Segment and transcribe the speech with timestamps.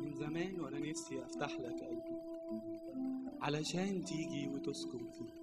[0.00, 2.16] من زمان وأنا نفسي أفتح لك قلبي
[3.40, 5.40] علشان تيجي وتسكن فيه.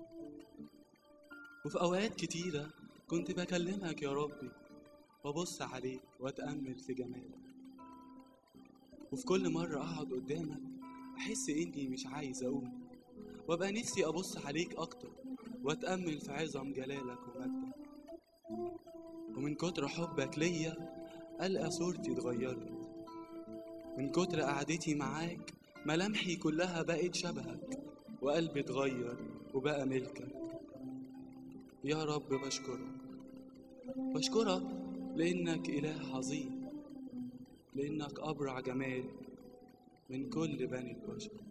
[1.66, 2.70] وفي أوقات كتيرة
[3.08, 4.52] كنت بكلمك يا ربي
[5.24, 7.40] وأبص عليك وأتأمل في جمالك.
[9.12, 10.62] وفي كل مرة أقعد قدامك
[11.18, 12.88] أحس إني مش عايز أقوم.
[13.48, 15.10] وأبقى نفسي أبص عليك أكتر
[15.64, 17.76] وأتأمل في عظم جلالك ومجدك.
[19.38, 20.76] ومن كتر حبك ليا
[21.42, 22.77] ألقى صورتي اتغيرت.
[23.98, 25.54] من كتر قعدتي معاك
[25.86, 27.80] ملامحي كلها بقت شبهك
[28.22, 29.18] وقلبي اتغير
[29.54, 30.36] وبقى ملكك.
[31.84, 32.88] يا رب بشكرك.
[33.98, 34.64] بشكرك
[35.16, 36.70] لأنك إله عظيم
[37.76, 39.04] لأنك أبرع جمال
[40.10, 41.47] من كل بني البشر.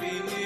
[0.00, 0.43] في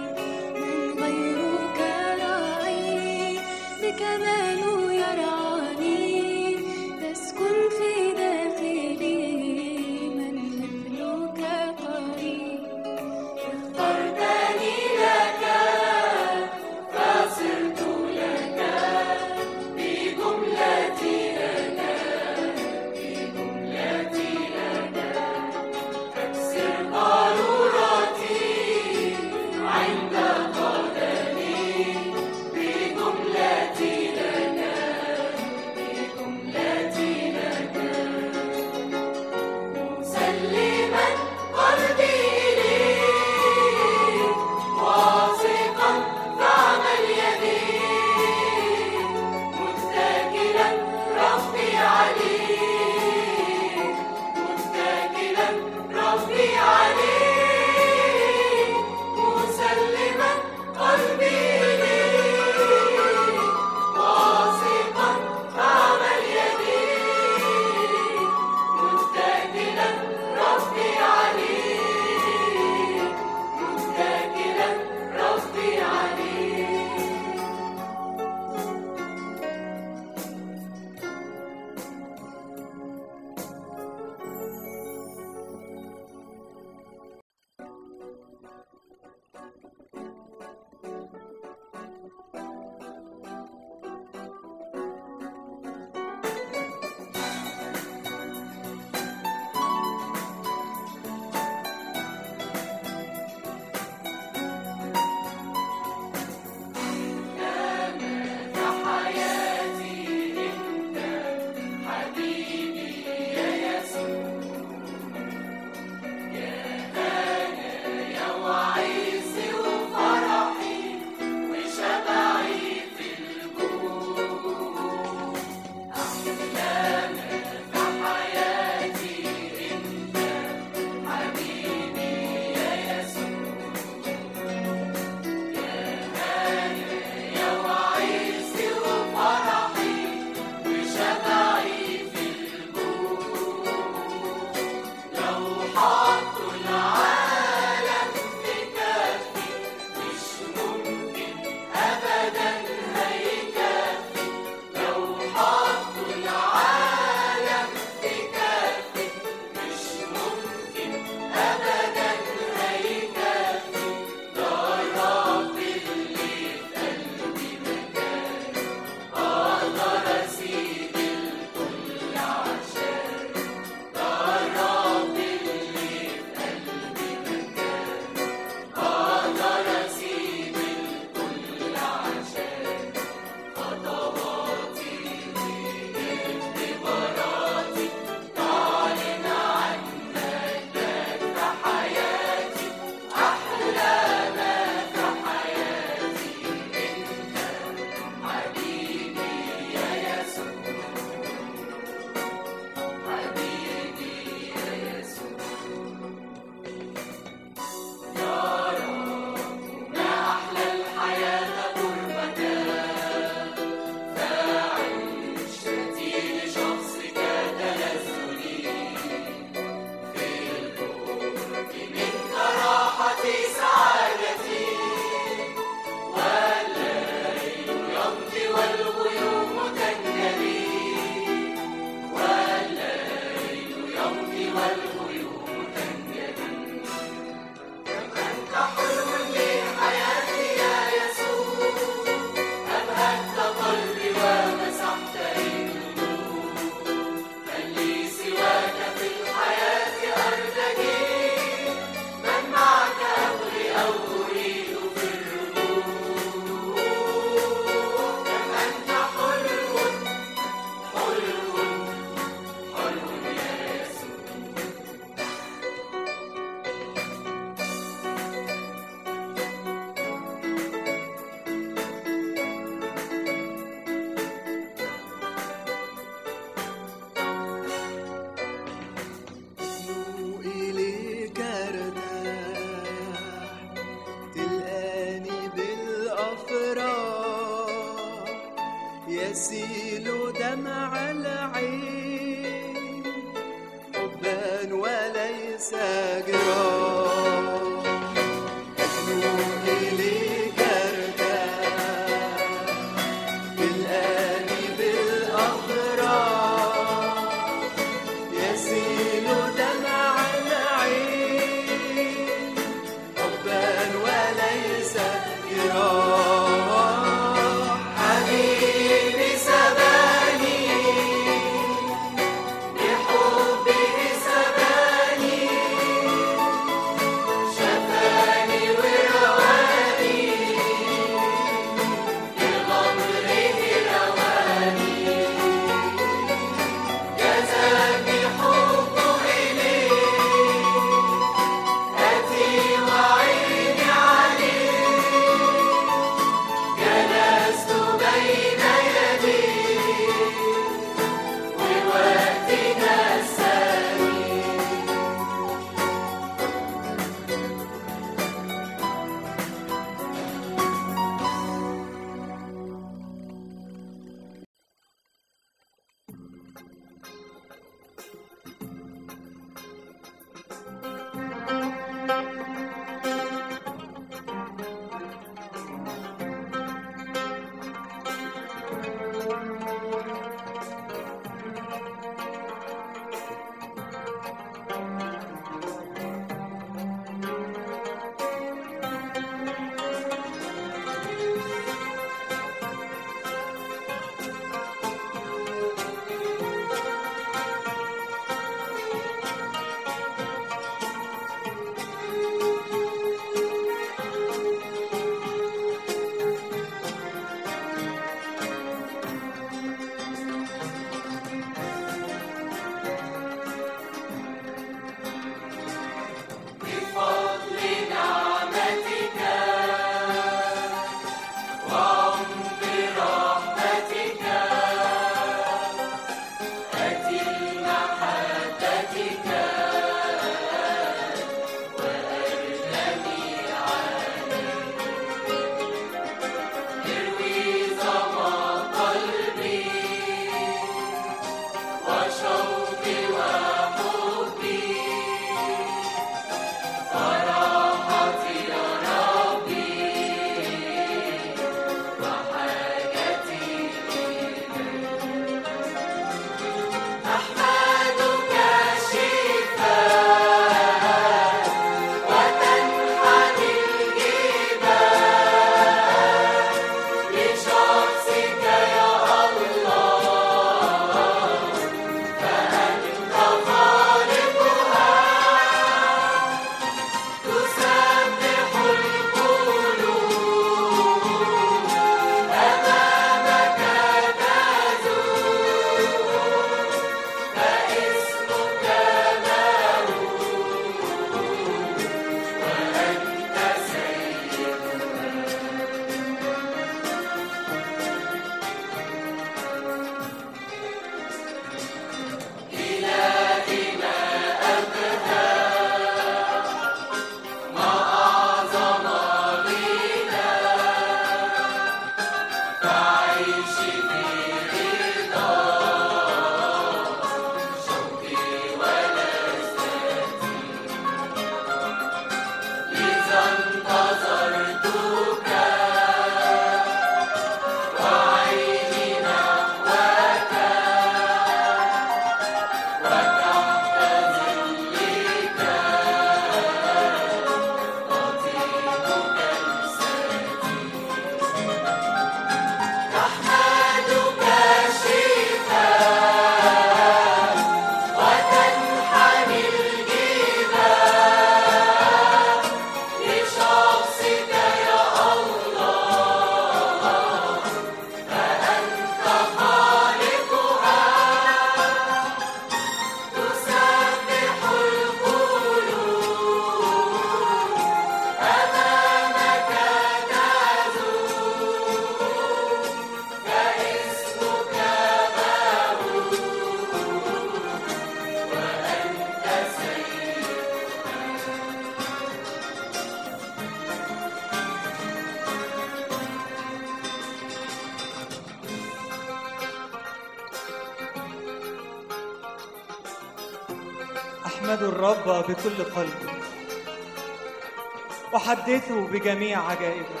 [598.16, 600.00] أحدثه بجميع عجائبه.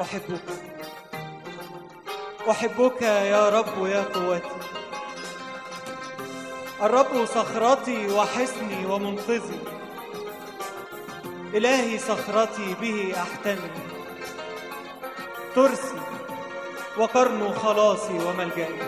[0.00, 0.42] أحبك.
[2.50, 4.56] أحبك يا رب يا قوتي.
[6.82, 9.60] الرب صخرتي وحصني ومنقذي.
[11.54, 13.70] إلهي صخرتي به أحتمي.
[15.54, 16.00] ترسي
[16.98, 18.78] وقرن خلاصي وملجئي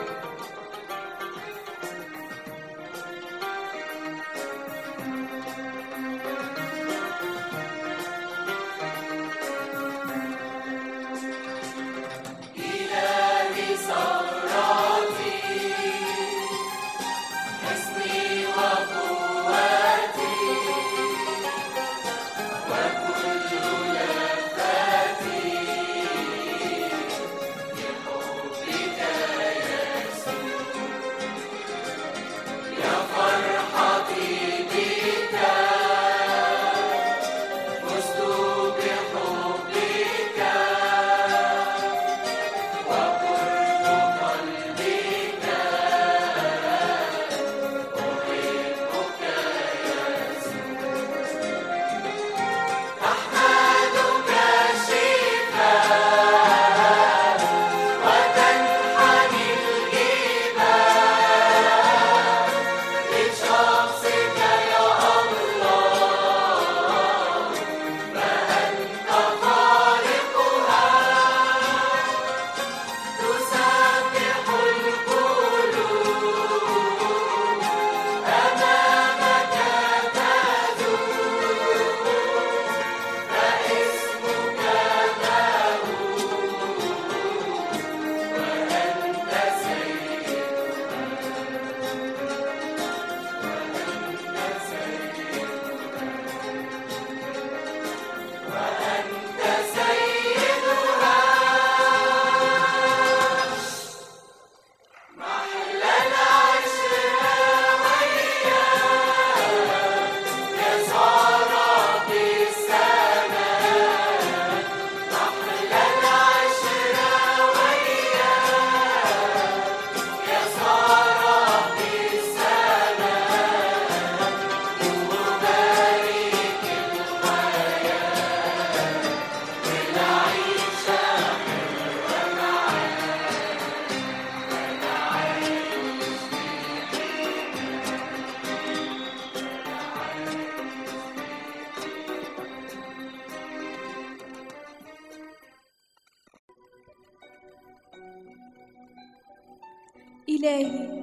[150.42, 151.02] إلهي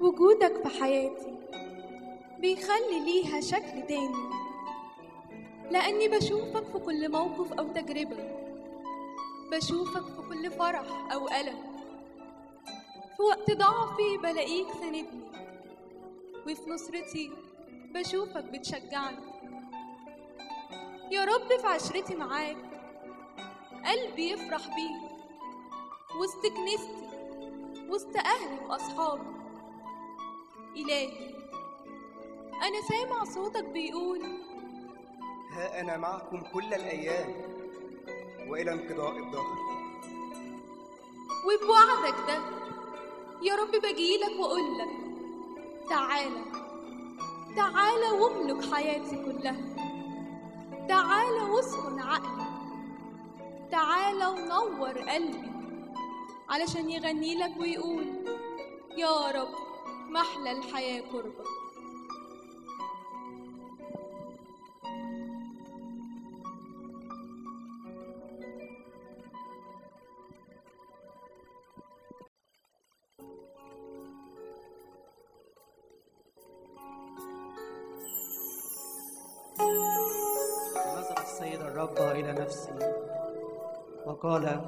[0.00, 1.34] وجودك في حياتي
[2.38, 4.30] بيخلي ليها شكل تاني.
[5.70, 8.16] لأني بشوفك في كل موقف أو تجربة
[9.52, 11.58] بشوفك في كل فرح أو ألم.
[13.16, 15.30] في وقت ضعفي بلاقيك ساندني
[16.46, 17.30] وفي نصرتي
[17.94, 19.30] بشوفك بتشجعني.
[21.10, 22.56] يا رب في عشرتي معاك
[23.86, 25.10] قلبي يفرح بيك
[26.20, 27.09] وسط كنيستي
[27.90, 29.22] وسط أهلي وأصحابي
[30.76, 31.34] إلهي
[32.62, 34.20] أنا سامع صوتك بيقول
[35.52, 37.34] ها أنا معكم كل الأيام
[38.48, 39.56] وإلى انقضاء الدهر
[41.46, 42.38] وبوعدك ده.
[43.42, 44.90] يا رب بجيلك وأقولك
[45.90, 46.42] تعالى
[47.56, 49.76] تعالى واملك حياتي كلها.
[50.88, 52.46] تعالى واسكن عقلي.
[53.70, 55.59] تعالى ونور قلبي.
[56.50, 58.06] علشان يغني لك ويقول
[58.96, 59.54] يا رب
[60.10, 61.46] محلى الحياة قربك
[80.98, 82.72] نظر السيد الرب إلى نفسي
[84.06, 84.60] وقال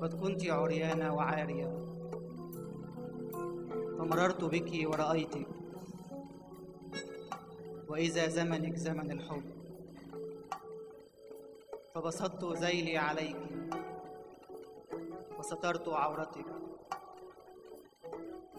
[0.00, 1.86] قد كنت عريانة وعارية
[3.98, 5.46] فمررت بك ورأيتك
[7.88, 9.42] وإذا زمنك زمن الحب.
[11.94, 13.36] فبسطت ذيلي عليك
[15.38, 16.46] وسترت عورتك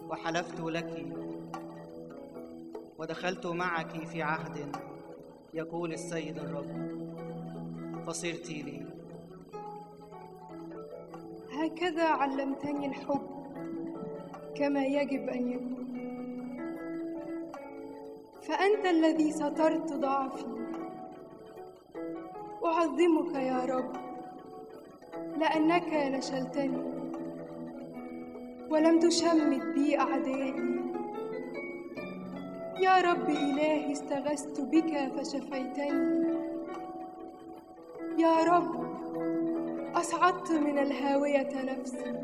[0.08, 1.06] وحلفت لك
[2.98, 4.76] ودخلت معك في عهد
[5.54, 6.88] يقول السيد الرب.
[8.06, 8.87] فصرت لي.
[11.78, 13.28] هكذا علمتني الحب
[14.56, 15.88] كما يجب أن يكون.
[18.42, 20.46] فأنت الذي سترت ضعفي.
[22.64, 23.92] أعظمك يا رب
[25.36, 26.82] لأنك نشلتني
[28.70, 30.54] ولم تشمت بي أعدائي.
[32.80, 36.38] يا رب إلهي استغثت بك فشفيتني.
[38.18, 38.87] يا رب
[39.98, 42.14] أصعدت من الهاوية نفسي.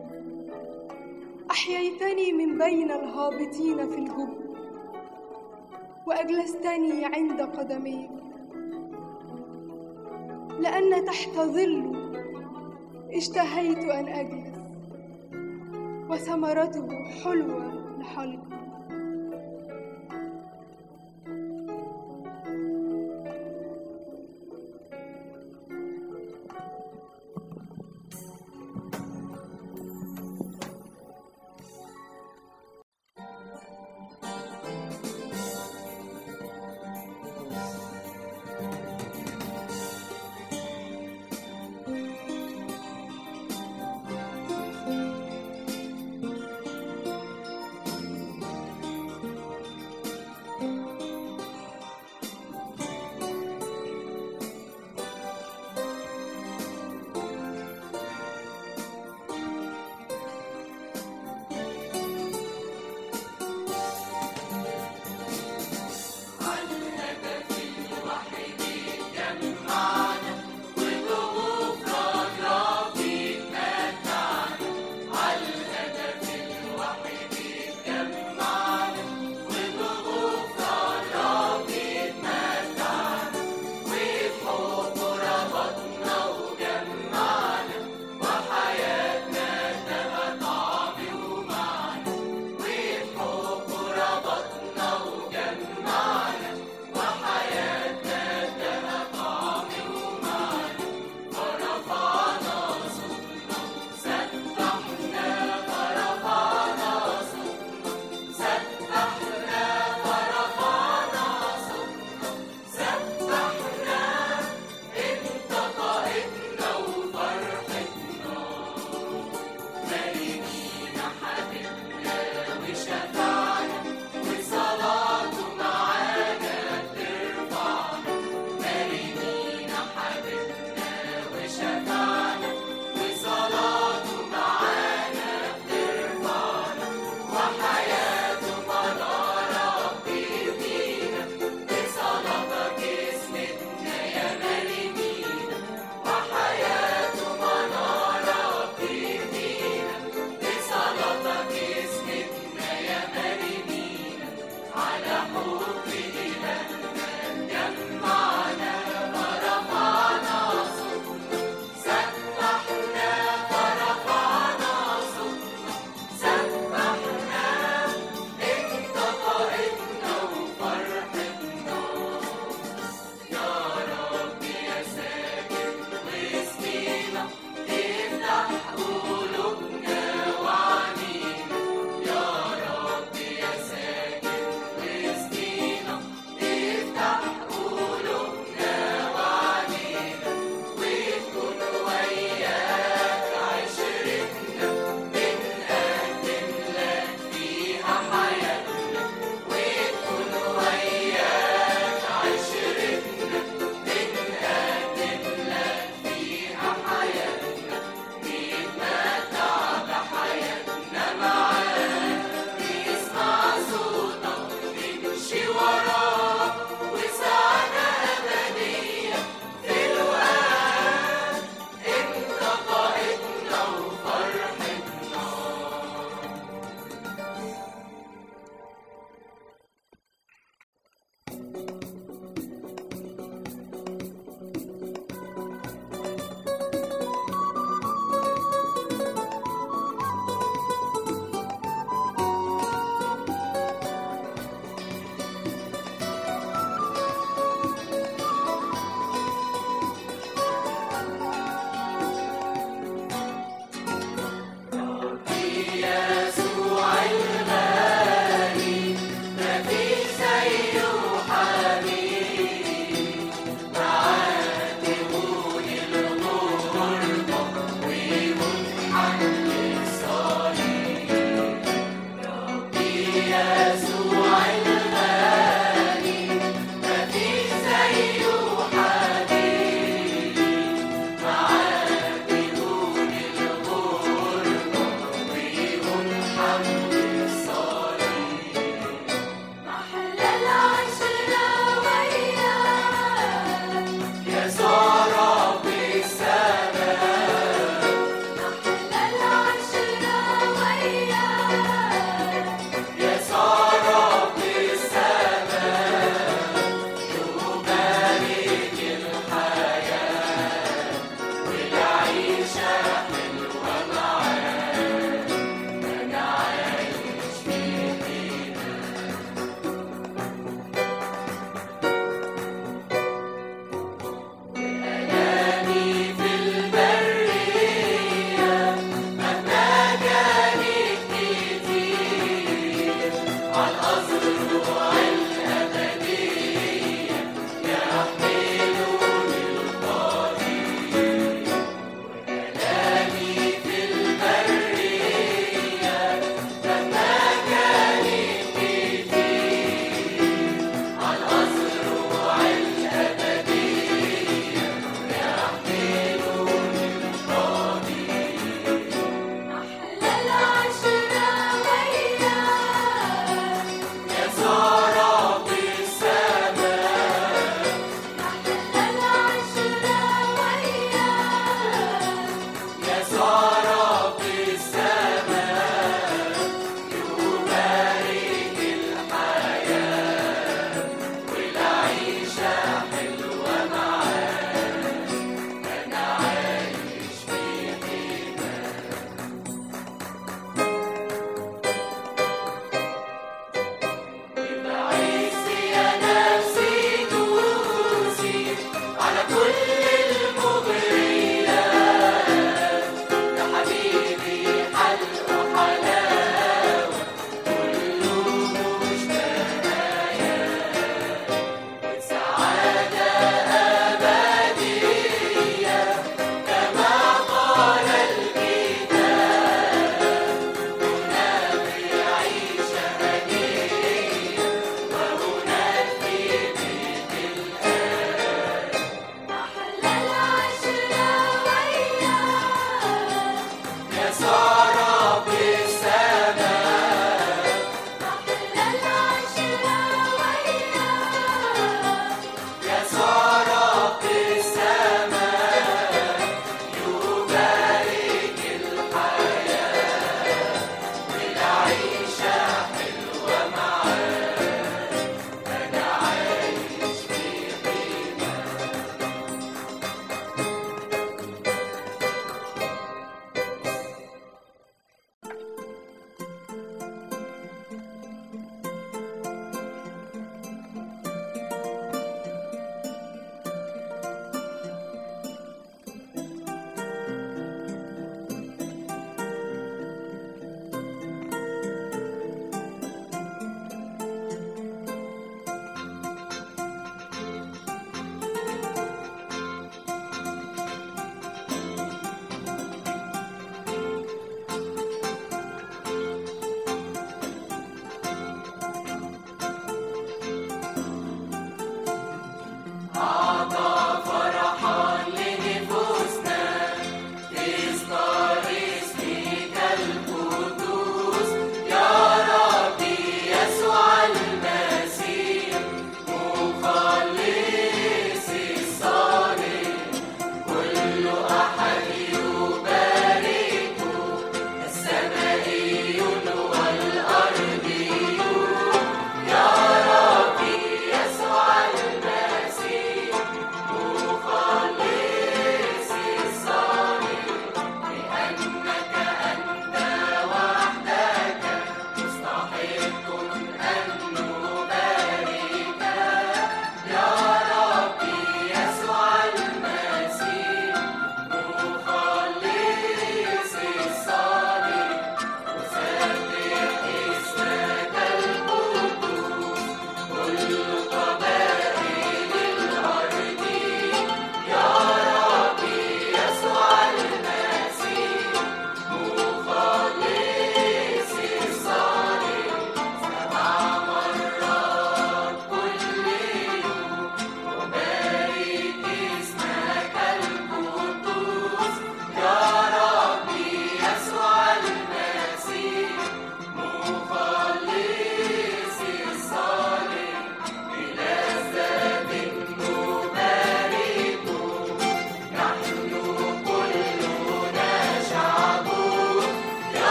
[1.51, 4.45] أحييتني من بين الهابطين في الجب
[6.07, 8.11] وأجلستني عند قدميك
[10.61, 12.05] لأن تحت ظل
[13.13, 14.59] اشتهيت أن أجلس
[16.11, 16.89] وثمرته
[17.25, 18.64] حلوة لحلقي